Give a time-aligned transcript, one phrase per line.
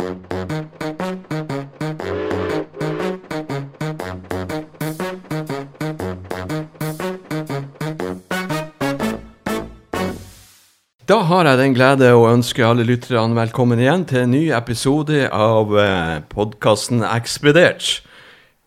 [0.00, 0.08] Da har
[11.44, 16.16] jeg den glede å ønske alle lytterne velkommen igjen til en ny episode av eh,
[16.32, 18.00] podkasten Ekspedert.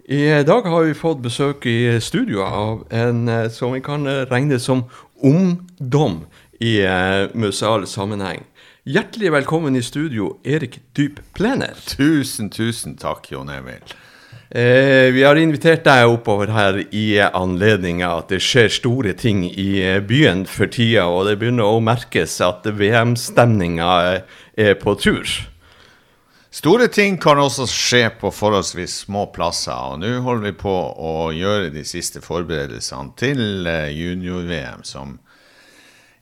[0.06, 4.28] I dag har vi fått besøk i studio av en eh, som vi kan eh,
[4.30, 4.86] regne som
[5.26, 6.28] ungdom
[6.62, 6.78] i
[7.34, 8.46] museal sammenheng.
[8.84, 11.78] Hjertelig velkommen i studio, Erik Dyp Plener.
[11.88, 13.80] Tusen, tusen takk, Jon Emil.
[14.50, 19.46] Eh, vi har invitert deg oppover her i anledning av at det skjer store ting
[19.48, 23.96] i eh, byen for tida, og det begynner å merkes at VM-stemninga
[24.60, 25.32] er på tur.
[26.52, 31.32] Store ting kan også skje på forholdsvis små plasser, og nå holder vi på å
[31.32, 35.22] gjøre de siste forberedelsene til eh, junior-VM, som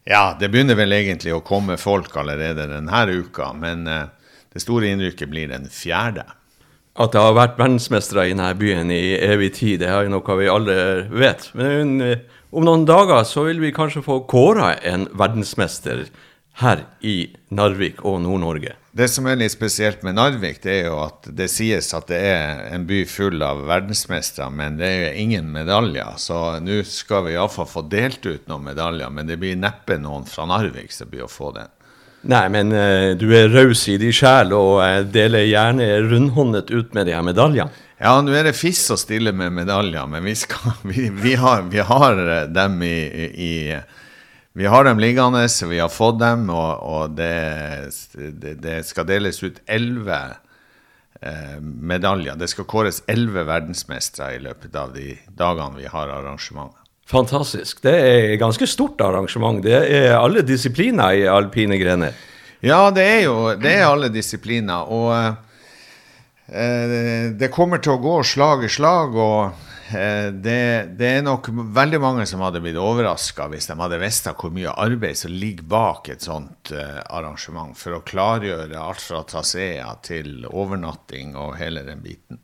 [0.09, 5.29] Ja, det begynner vel egentlig å komme folk allerede denne uka, men det store innrykket
[5.29, 6.25] blir den fjerde.
[6.99, 10.49] At det har vært verdensmestere i denne byen i evig tid, det er noe vi
[10.51, 10.75] alle
[11.07, 11.47] vet.
[11.55, 16.03] Men eh, om noen dager så vil vi kanskje få kåra en verdensmester
[16.59, 18.75] her i Narvik og Nord-Norge.
[18.91, 22.19] Det som er litt spesielt med Narvik, det er jo at det sies at det
[22.27, 26.17] er en by full av verdensmestere, men det er jo ingen medaljer.
[26.19, 30.27] Så nå skal vi iallfall få delt ut noen medaljer, men det blir neppe noen
[30.27, 31.71] fra Narvik som blir å få den.
[32.21, 36.91] Nei, men uh, du er raus i din sjel og uh, deler gjerne rundhåndet ut
[36.93, 37.71] med de her medaljene.
[38.01, 41.67] Ja, nå er det fiss å stille med medaljer, men vi, skal, vi, vi, har,
[41.69, 42.95] vi har, eh, dem i,
[43.29, 43.53] i,
[44.53, 49.39] Vi har dem liggende, vi har fått dem, og, og det, det, det, skal deles
[49.43, 50.19] ut elleve
[51.21, 52.35] eh, medaljer.
[52.35, 56.81] Det skal kåres elleve verdensmestere i løpet av de dagene vi har arrangementet.
[57.11, 57.79] Fantastisk.
[57.83, 59.63] Det er et ganske stort arrangement.
[59.63, 62.19] Det er alle disipliner i alpine grener.
[62.63, 64.91] Ja, det er jo det er alle disipliner.
[64.91, 65.15] Og
[66.51, 69.15] eh, det kommer til å gå slag i slag.
[69.15, 74.29] Og det, det, er nok veldig mange som hadde blitt overraska hvis de hadde visst
[74.31, 79.23] hvor mye arbeid som ligger bak et sånt eh, arrangement, for å klargjøre alt fra
[79.27, 82.41] traseer til overnatting og hele den biten.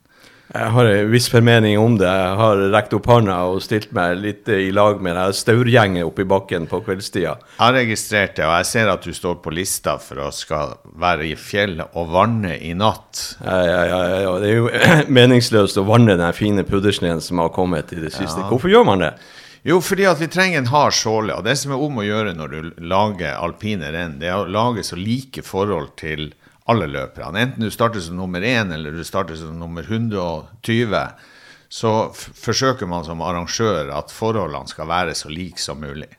[0.47, 2.07] Jeg har en viss formening om det.
[2.07, 6.23] Jeg har rekt opp hånda og stilt meg litt i lag med den staurgjengen oppe
[6.23, 7.33] i bakken på kveldstida.
[7.35, 10.77] Jeg har registrert det, og jeg ser at du står på lista for å skal
[10.95, 13.25] være i fjellet og vanne i natt.
[13.43, 14.37] Ja, ja, ja, ja.
[14.39, 14.71] Det er jo
[15.19, 18.39] meningsløst å vanne den fine puddersneen som har kommet i det siste.
[18.45, 18.47] Ja.
[18.47, 19.13] Hvorfor gjør man det?
[19.67, 21.35] Jo, fordi at vi trenger en hard såle.
[21.35, 24.47] Og det som er om å gjøre når du lager alpine renn, det er å
[24.47, 26.29] lage så like forhold til
[26.71, 27.41] alle løperne.
[27.41, 31.01] Enten du starter som nummer én eller du starter som nummer 120,
[31.69, 36.09] så forsøker man som arrangør at forholdene skal være så like som mulig.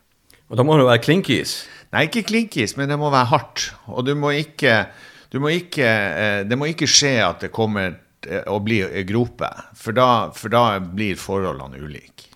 [0.49, 1.63] Og da må det være klinkis?
[1.93, 3.71] Nei, ikke klinkis, men det må være hardt.
[3.93, 4.87] Og du må ikke,
[5.33, 7.93] du må ikke eh, Det må ikke skje at det kommer
[8.25, 12.28] eh, å bli grope, for da, for da blir forholdene ulike.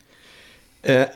[0.82, 1.06] Eh,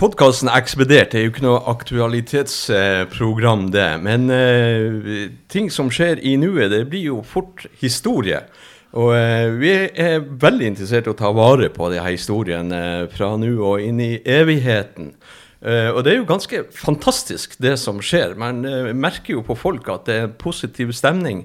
[0.00, 4.00] Podkasten Ekspedert er jo ikke noe aktualitetsprogram, det.
[4.00, 8.40] Men eh, ting som skjer i nuet, det blir jo fort historie.
[8.96, 13.36] Og eh, vi er veldig interessert i å ta vare på denne historien eh, fra
[13.36, 15.12] nå og inn i evigheten.
[15.60, 18.32] Eh, og det er jo ganske fantastisk, det som skjer.
[18.40, 21.44] Man eh, merker jo på folk at det er positiv stemning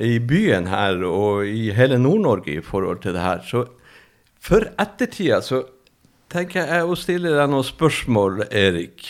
[0.00, 3.44] i byen her og i hele Nord-Norge i forhold til det her.
[3.44, 3.66] Så
[4.40, 5.60] for ettertida så
[6.30, 9.08] tenker jeg å stille deg noen spørsmål, Erik.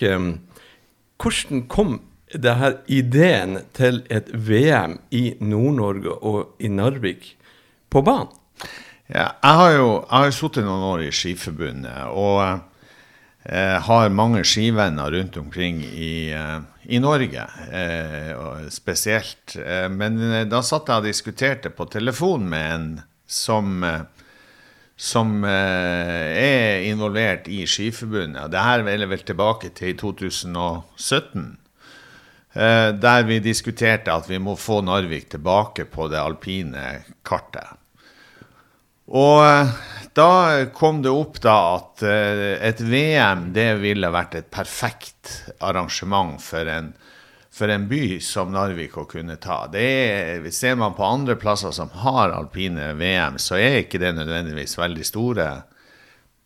[1.21, 1.99] Hvordan kom
[2.33, 7.35] denne ideen til et VM i Nord-Norge og i Narvik
[7.91, 8.33] på banen?
[9.11, 12.61] Ja, jeg har jo jeg sittet noen år i Skiforbundet og
[13.43, 16.61] eh, har mange skivenner rundt omkring i, eh,
[16.95, 18.31] i Norge, eh,
[18.71, 19.57] spesielt.
[19.59, 22.89] Eh, men eh, da satt jeg og diskuterte på telefon med en
[23.27, 24.07] som eh,
[25.01, 28.51] som eh, er involvert i Skiforbundet.
[28.53, 31.47] Det her er vel tilbake til 2017.
[32.53, 36.85] Eh, der vi diskuterte at vi må få Narvik tilbake på det alpine
[37.25, 37.79] kartet.
[39.09, 39.73] Og eh,
[40.13, 40.31] da
[40.77, 46.91] kom det opp da at et VM det ville vært et perfekt arrangement for en
[47.61, 49.67] for en by som Narvik å kunne ta.
[49.69, 54.15] Det er, ser man på andre plasser som har alpine VM, så er ikke det
[54.17, 55.49] nødvendigvis veldig store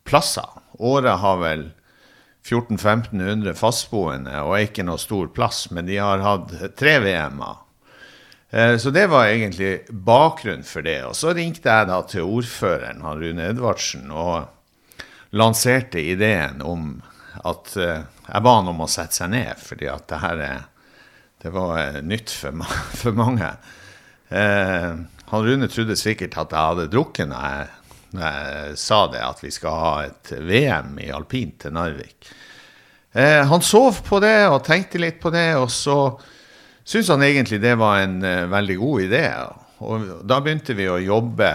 [0.03, 0.59] plasser.
[0.83, 1.63] Året har vel
[2.43, 7.63] 1400-1500 fastboende og er ikke noe stor plass, men de har hatt tre VM-er.
[8.51, 10.99] Eh, så det var egentlig bakgrunnen for det.
[11.07, 15.01] Og så ringte jeg da til ordføreren, han Rune Edvardsen, og
[15.31, 16.97] lanserte ideen om
[17.47, 20.71] at eh, jeg ba han om å sette seg ned, fordi at det her er
[21.45, 22.63] det var eh, nytt for,
[23.01, 23.51] for mange.
[24.33, 24.93] Eh,
[25.29, 27.67] han Rune trodde sikkert at jeg hadde drukket når jeg,
[28.17, 32.31] når jeg sa det, at vi skal ha et VM i alpint til Narvik.
[33.13, 36.15] Eh, han sov på det og tenkte litt på det, og så
[36.81, 39.23] syntes han egentlig det var en uh, veldig god idé.
[39.85, 41.51] Og da begynte vi å jobbe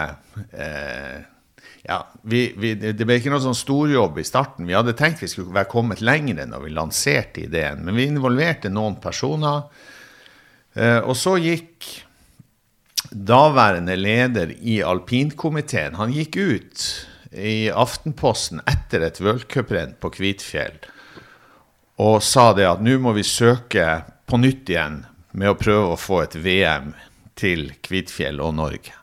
[0.55, 1.19] eh,
[1.87, 4.69] ja, vi, vi, Det ble ikke noe sånn storjobb i starten.
[4.69, 8.73] Vi hadde tenkt vi skulle være kommet lenger når vi lanserte ideen, men vi involverte
[8.73, 9.65] noen personer.
[10.77, 11.89] Eh, og så gikk
[13.11, 16.85] daværende leder i alpinkomiteen han gikk ut
[17.33, 20.77] i Aftenposten etter et v-cuprenn på Kvitfjell
[22.01, 23.87] og sa det at nå må vi søke
[24.31, 25.03] på nytt igjen
[25.37, 26.95] med å prøve å få et VM
[27.39, 28.95] til Kvitfjell og Norge.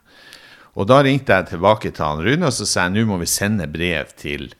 [0.76, 3.30] Og da ringte jeg tilbake til han Rune og så sa jeg nå må vi
[3.30, 4.50] sende brev til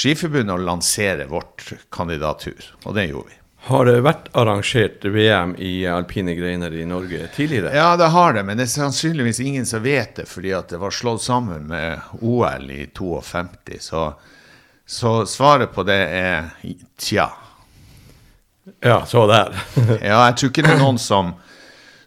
[0.00, 2.72] Skiforbundet og lansere vårt kandidatur.
[2.86, 3.40] Og det gjorde vi.
[3.68, 7.74] Har det vært arrangert VM i alpine greiner i Norge tidligere?
[7.76, 10.80] Ja, det har det, men det er sannsynligvis ingen som vet det, fordi at det
[10.80, 13.76] var slått sammen med OL i 52.
[13.84, 14.06] Så,
[14.88, 16.48] så svaret på det er
[16.96, 17.28] tja.
[18.80, 19.52] Ja, så der.
[20.00, 21.34] ja, jeg tror ikke det er noen som,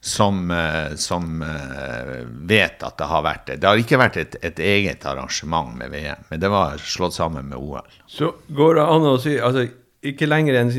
[0.04, 3.56] som, eh, som uh, vet at det har vært det.
[3.62, 7.48] Det har ikke vært et, et, eget arrangement med VM, men det var slått sammen
[7.48, 7.88] med OL.
[8.12, 9.64] Så går det an å si altså
[10.04, 10.74] ikke lenger enn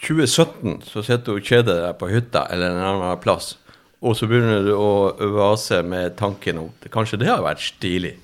[0.00, 3.52] 2017 så sitter du og kjeder deg på hytta eller en annen plass,
[4.02, 4.90] og så begynner du å
[5.36, 8.16] vase med tanken om kanskje det har vært stilig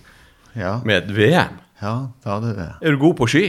[0.58, 0.80] ja.
[0.82, 1.62] med et VM.
[1.78, 2.70] Ja, det hadde det.
[2.82, 3.46] Er du god på ski?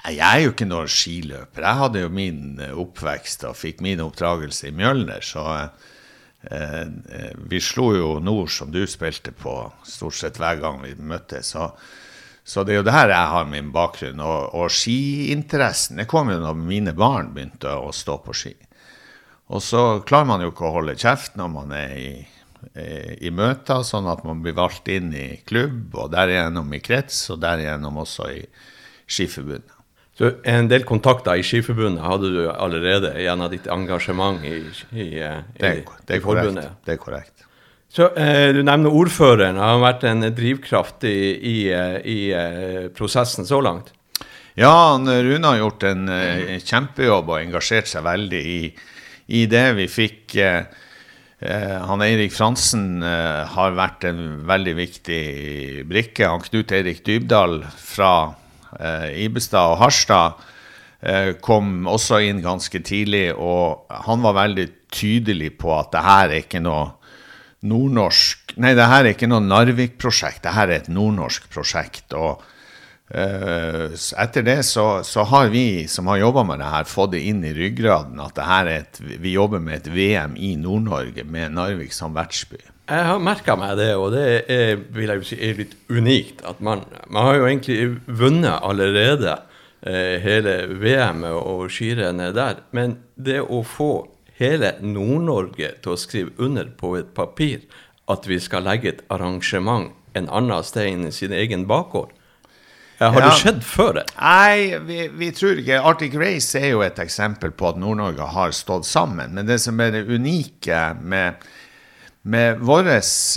[0.00, 1.64] Jeg er jo ikke noen skiløper.
[1.66, 7.34] Jeg hadde jo min eh, oppvekst og fikk min oppdragelse i Mjølner, så eh, eh,
[7.50, 11.54] vi slo jo nord, som du spilte på, stort sett hver gang vi møttes.
[11.56, 11.72] Så
[12.50, 14.18] så det er jo der jeg har min bakgrunn.
[14.24, 18.54] Og, og skiinteressen det kom jo når mine barn begynte å stå på ski.
[19.52, 22.10] Og så klarer man jo ikke å holde kjeft når man er i,
[23.28, 27.42] i møter, sånn at man blir valgt inn i klubb, og derigjennom i krets, og
[27.44, 28.40] derigjennom også i
[29.10, 29.79] Skiforbundet.
[30.20, 34.58] Så en del kontakter i Skiforbundet hadde du allerede gjennom ditt engasjement i,
[34.92, 35.22] i, i,
[35.56, 35.70] det,
[36.10, 36.74] det i forbundet?
[36.84, 37.46] Det er korrekt.
[37.88, 39.56] Så eh, Du nevner ordføreren.
[39.56, 41.56] Har vært en drivkraft i, i,
[42.04, 43.94] i eh, prosessen så langt?
[44.60, 48.60] Ja, Rune har gjort en eh, kjempejobb og engasjert seg veldig i,
[49.40, 49.64] i det.
[49.78, 50.68] Vi fikk eh,
[51.40, 54.22] eh, han Eirik Fransen eh, har vært en
[54.52, 55.24] veldig viktig
[55.88, 56.28] brikke.
[56.28, 58.12] Han Knut Eirik Dybdahl fra
[58.78, 60.40] Ibestad og Harstad
[61.40, 66.42] kom også inn ganske tidlig, og han var veldig tydelig på at det her er
[66.42, 66.90] ikke noe
[67.64, 72.12] nordnorsk Nei, det her er ikke noe Narvik-prosjekt, det her er et nordnorsk prosjekt.
[72.12, 72.42] og
[73.10, 77.42] etter det så, så, har vi som har jobba med det her, fått det inn
[77.42, 78.38] i ryggraden at
[78.70, 82.60] et, vi jobber med et VM i Nord-Norge med Narvik som vertsby.
[82.90, 86.42] Jeg har merka meg det, og det er, vil jeg si, er litt unikt.
[86.42, 89.36] at Man, man har jo egentlig vunnet allerede
[89.82, 92.64] eh, hele VM-et og skirennet der.
[92.74, 94.08] Men det å få
[94.40, 97.66] hele Nord-Norge til å skrive under på et papir
[98.10, 102.10] at vi skal legge et arrangement en annen sted enn i sin egen bakgård.
[103.00, 103.30] Har ja.
[103.30, 103.94] det skjedd før?
[103.96, 104.02] det?
[104.20, 105.78] Nei, vi, vi, tror ikke.
[105.88, 109.32] Arctic Race er jo et eksempel på at Nord-Norge har stått sammen.
[109.38, 111.46] Men det som er det unike med,
[112.28, 112.90] med vårt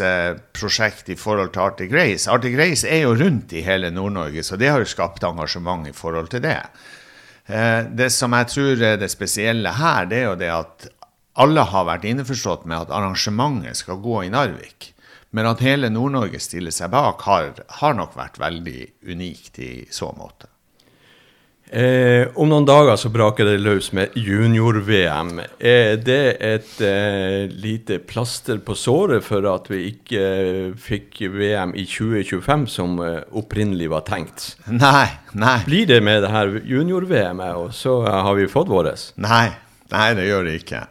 [0.04, 4.44] eh, prosjekt i forhold til Arctic Race Arctic Race er jo rundt i hele Nord-Norge,
[4.44, 6.60] så det har jo skapt engasjement i forhold til det.
[7.48, 10.90] Eh, det som jeg tror er det spesielle her, det er jo det at
[11.40, 14.93] alle har vært innforstått med at arrangementet skal gå i Narvik.
[15.34, 20.12] Men at hele Nord-Norge stiller seg bak, har, har, nok vært veldig unikt i så
[20.14, 20.50] måte.
[21.74, 25.40] Eh, om noen dager så braker det løs med junior-VM.
[25.58, 31.74] Er det et eh, lite plaster på såret for at vi ikke eh, fikk VM
[31.74, 34.52] i 2025 som eh, opprinnelig var tenkt?
[34.70, 35.56] Nei, nei.
[35.66, 39.10] Blir det med det her junior-VM-et, og så har vi fått vårt?
[39.18, 39.48] Nei,
[39.96, 40.84] nei, det gjør det ikke.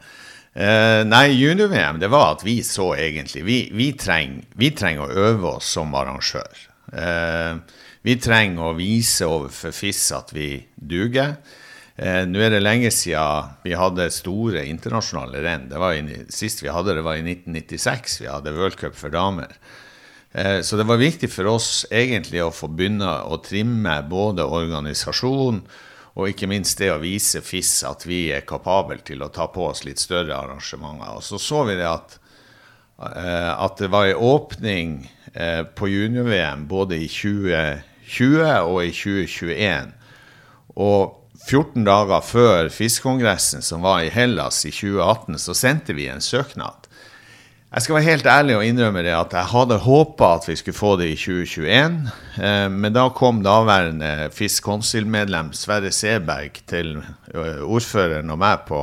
[0.54, 5.54] Eh, nei, junior-VM, det var at vi så egentlig Vi, vi trenger treng å øve
[5.56, 6.68] oss som arrangør.
[6.92, 7.56] Uh,
[8.04, 11.38] vi trenger å vise overfor FIS at vi duger.
[11.96, 15.72] Uh, Nå er det lenge siden vi hadde store internasjonale renn.
[16.28, 18.18] Sist vi hadde det, var i 1996.
[18.20, 19.56] Vi hadde World Cup for damer.
[20.32, 25.58] Så det var viktig for oss egentlig å få begynne å trimme både organisasjon
[26.12, 29.70] og ikke minst det å vise FIS at vi er kapable til å ta på
[29.70, 31.16] oss litt større arrangementer.
[31.16, 32.18] Og så så vi det at,
[33.00, 34.92] eh, at det var en åpning
[35.32, 39.92] eh, på junior-VM både i 2020 og i 2021.
[40.76, 46.22] Og 14 dager før FIS-kongressen som var i Hellas i 2018, så sendte vi en
[46.22, 46.81] søknad.
[47.72, 50.76] Jeg skal være helt ærlig og innrømme det at jeg hadde håpa at vi skulle
[50.76, 51.94] få det i 2021.
[52.44, 56.98] Eh, men da kom daværende FIS-konsilmedlem Sverre Seberg til
[57.32, 58.82] eh, ordføreren og meg på,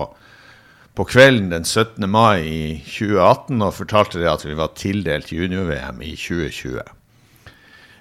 [0.98, 2.10] på kvelden den 17.
[2.10, 6.82] mai i 2018 og fortalte det at vi var tildelt junior-VM i 2020.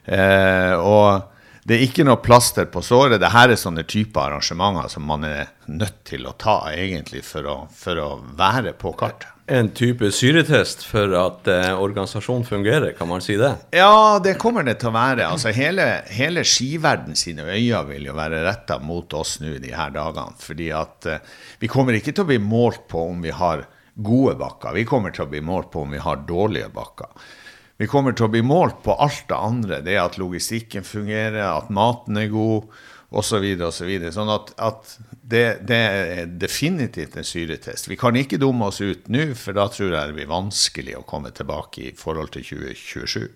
[0.09, 1.29] Eh, og
[1.69, 3.19] det er ikke noe plaster på såret.
[3.21, 7.57] Dette er sånne typer arrangementer som man er nødt til å ta egentlig for å,
[7.77, 8.07] for å
[8.39, 9.35] være på kartet.
[9.49, 13.55] En type syretest for at eh, organisasjonen fungerer, kan man si det?
[13.77, 15.25] Ja, det kommer det til å være.
[15.25, 19.93] Altså, hele, hele skiverden sine øyne vil jo være retta mot oss nå de her
[19.97, 20.37] dagene.
[20.45, 21.35] Fordi at eh,
[21.65, 23.65] vi kommer ikke til å bli målt på om vi har
[23.97, 24.77] gode bakker.
[24.77, 27.13] Vi kommer til å bli målt på om vi har dårlige bakker.
[27.79, 29.81] Vi kommer til å bli målt på alt det andre.
[29.87, 32.67] Det at logistikken fungerer, at maten er god
[33.15, 33.45] osv.
[33.61, 37.87] Så så sånn at, at det, det, er definitivt en syretest.
[37.89, 41.05] Vi kan ikke dumme oss ut nå, for da tror jeg det blir vanskelig å
[41.07, 43.29] komme tilbake i forhold til 2027.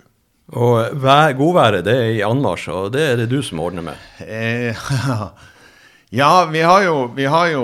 [0.59, 1.05] Og
[1.39, 4.09] godværet det er i anmarsj, og det er det du som ordner med?
[4.27, 4.75] Eh,
[6.21, 7.63] ja, vi har jo, vi har jo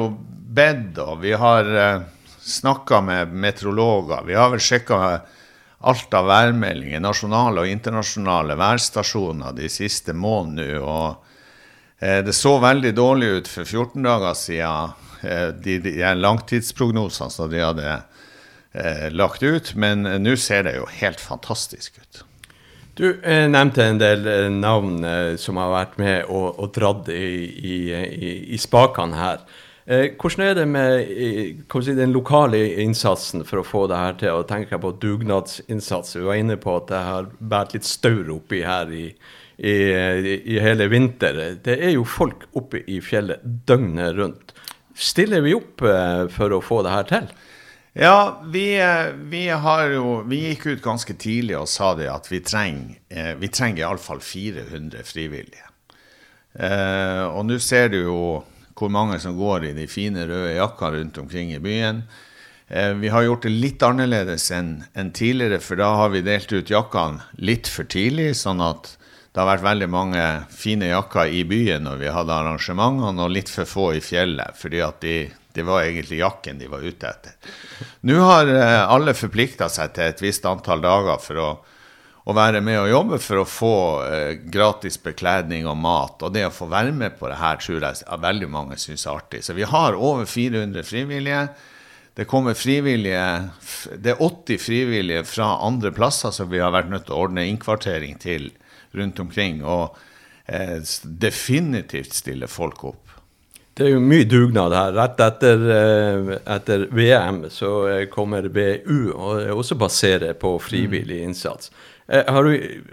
[0.54, 2.06] bedt, og vi har eh,
[2.38, 4.22] snakka med meteorologer.
[4.30, 5.00] Vi har vel sjekka
[5.78, 10.80] alt av værmeldinger, nasjonale og internasjonale værstasjoner de siste månedene.
[10.82, 17.34] Og eh, det så veldig dårlig ut for 14 dager siden, eh, de, de, langtidsprognosene
[17.34, 19.74] som de hadde eh, lagt ut.
[19.78, 22.24] Men eh, nå ser det jo helt fantastisk ut.
[22.98, 24.24] Du nevnte en del
[24.58, 25.04] navn
[25.38, 29.44] som har vært med og, og dratt i, i, i, i spakene her.
[29.88, 31.06] Eh, hvordan er det med
[31.72, 34.34] si, den lokale innsatsen for å få det her til?
[34.36, 36.18] Og tenker jeg på dugnadsinnsats.
[36.18, 39.06] Vi var inne på at det har båret litt staur oppi her i,
[39.56, 39.76] i,
[40.44, 41.40] i, hele vinter.
[41.64, 44.52] Det er jo folk oppe i fjellet døgnet rundt.
[44.92, 47.32] Stiller vi opp eh, for å få det her til?
[47.96, 52.42] Ja, vi, eh, vi, jo Vi gikk ut ganske tidlig og sa det at vi
[52.44, 55.64] trenger, eh, vi trenger iallfall 400 frivillige.
[56.60, 58.20] Eh, og nå ser du jo
[58.78, 62.04] hvor mange som går i de fine røde jakkene rundt omkring i byen.
[62.68, 66.52] Eh, vi har gjort det litt annerledes enn en tidligere, for da har vi delt
[66.52, 68.34] ut jakkene litt for tidlig.
[68.36, 68.94] sånn at
[69.32, 73.50] det har vært veldig mange fine jakker i byen når vi hadde arrangementene, og litt
[73.52, 75.16] for få i fjellet, fordi at de,
[75.54, 77.54] det var egentlig jakken de var ute etter.
[78.08, 81.50] Nå har eh, alle forplikta seg til et visst antall dager for å
[82.28, 86.20] å være med og jobbe for å få eh, gratis bekledning og mat.
[86.26, 89.16] Og det å få være med på det her tror jeg veldig mange syns er
[89.16, 89.40] artig.
[89.46, 91.46] Så vi har over 400 frivillige.
[92.18, 93.24] Det kommer frivillige,
[94.02, 97.46] det er 80 frivillige fra andre plasser som vi har vært nødt til å ordne
[97.46, 98.50] innkvartering til
[98.98, 99.62] rundt omkring.
[99.64, 99.96] Og
[100.44, 103.04] eh, definitivt stille folk opp.
[103.78, 104.96] Det er jo mye dugnad her.
[104.96, 111.28] Rett etter, eh, etter VM så eh, kommer BU, og også baserer på frivillig mm.
[111.30, 111.70] innsats.
[112.08, 112.84] Eh, har du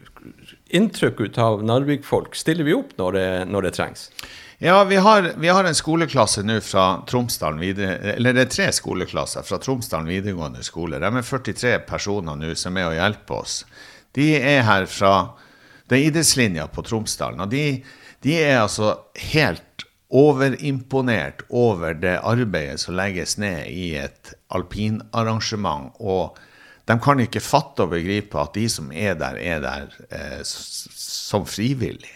[0.69, 2.35] inntrykk ut av Narvik-folk?
[2.35, 4.09] Stiller vi opp når det, når det trengs?
[4.57, 8.69] Ja, vi har, vi har, en skoleklasse nå fra Tromsdalen videre, eller det er tre
[8.75, 10.99] skoleklasser fra Tromsdalen videregående skole.
[11.03, 13.57] De er 43 personer nå som er og hjelper oss.
[14.15, 15.15] De er her fra
[15.89, 17.43] det er idrettslinja på Tromsdalen.
[17.45, 17.83] Og de,
[18.25, 18.95] de er altså
[19.33, 25.91] helt overimponert over det arbeidet som legges ned i et alpinarrangement.
[25.99, 26.39] og
[26.85, 31.47] de kan ikke fatte og begripe at de som er der, er der eh, som
[31.49, 32.13] frivillig.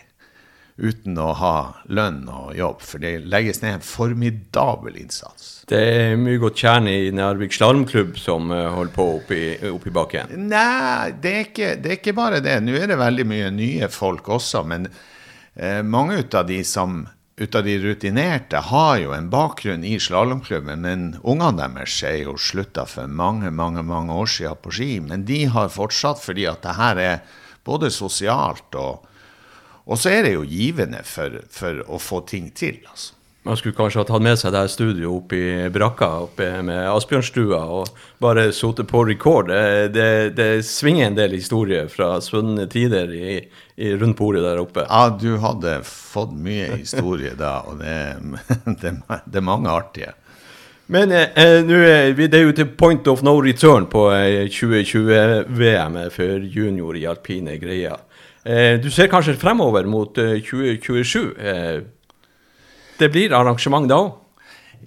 [0.80, 1.56] Uten å ha
[1.92, 5.66] lønn og jobb, for det legges ned en formidabel innsats.
[5.68, 10.32] Det er mye godt kjerne i Nærvik slalåmklubb som uh, holder på oppi, oppi bakken?
[10.48, 12.56] Nei, det er, ikke, det er, ikke, bare det.
[12.64, 14.88] Nå er det veldig mye nye folk også, men
[15.60, 17.02] eh, mange av de som
[17.39, 22.36] ut av de rutinerte har jo en bakgrunn i slalåmklubben, men ungene deres er jo
[22.36, 24.89] slutta for mange mange, mange år siden på ski.
[25.00, 27.22] Men de har fortsatt fordi at det her er
[27.63, 29.05] både sosialt og
[29.89, 32.77] Og så er det jo givende for, for å få ting til.
[32.86, 33.15] altså.
[33.43, 36.89] Man skulle kanskje ha tatt med seg det her studioet opp i brakka oppe med
[36.91, 39.48] Asbjørnstua og bare sote på record.
[39.48, 43.38] Det, det, det, svinger en del historier fra svunne tider i,
[43.79, 44.84] i rundt bordet der oppe.
[44.84, 47.96] Ja, du hadde fått mye historie da, og det,
[48.84, 50.12] det, er mange artige.
[50.91, 56.43] Men eh, eh det er jo til point of no return på eh, 2020-VM for
[56.43, 58.03] junior i alpine greier.
[58.43, 61.34] Eh, du ser kanskje fremover mot 2027.
[61.39, 61.79] Eh, eh,
[63.00, 64.18] det blir arrangement da òg?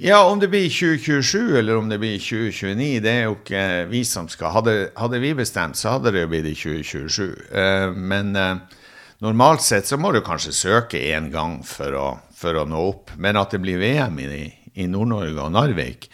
[0.01, 4.01] Ja, om det blir 2027 eller om det blir 2029, det er jo ikke vi
[4.09, 4.55] som skal.
[4.57, 7.27] Hadde, hadde vi bestemt, så hadde det jo blitt i 2027.
[7.53, 8.81] Uh, men uh,
[9.23, 13.13] normalt sett så må du kanskje søke én gang for å, for å, nå opp.
[13.21, 16.09] Men at det blir VM i, i Nord-Norge og Narvik,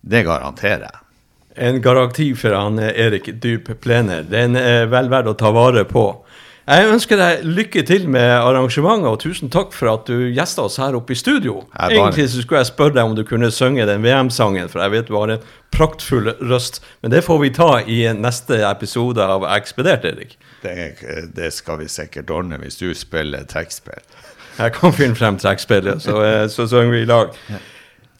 [0.00, 1.00] det garanterer jeg.
[1.66, 4.24] En garanti for han eh, Erik Dyb Plener.
[4.26, 6.06] Den er vel verdt å ta vare på.
[6.64, 10.78] Jeg ønsker deg lykke til med arrangementet, og tusen takk for at du gjesta oss
[10.80, 11.58] her oppe i studio.
[11.76, 14.90] bare- Egentlig så skulle jeg spørre deg om du kunne synge den VM-sangen, for jeg
[14.94, 16.80] vet du har en praktfull røst.
[17.02, 20.38] Men det får vi ta i neste episode av Ekspedert, Erik.
[20.62, 20.96] Det,
[21.36, 24.00] det skal vi sikkert ordne hvis du spiller trekkspill.
[24.58, 27.28] Jeg kan finne frem trekkspillet, så, eh, så synger vi i lag.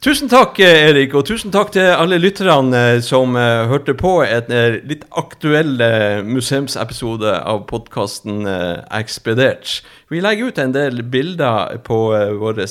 [0.05, 4.11] Tusen takk, eh, Erik, og tusen takk til alle lytterne eh, som eh, hørte på
[4.21, 4.51] en
[4.85, 5.81] litt aktuell
[6.27, 8.45] museumsepisode av podkasten
[8.93, 9.79] Ekspedert.
[10.13, 11.97] Vi legger ut en del bilder på
[12.37, 12.61] vår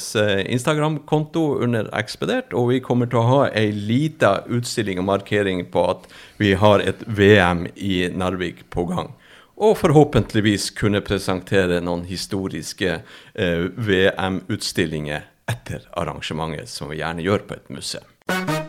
[0.47, 5.89] Instagram-konto under Ekspedert, og vi kommer til å ha ei lita utstilling og markering på
[5.91, 6.07] at
[6.39, 9.11] vi har et VM i Narvik på gang
[9.55, 17.59] og forhåpentligvis kunne presentere noen historiske eh, VM-utstillinger etter arrangementet, som vi gjerne gjør på
[17.59, 18.64] et museum.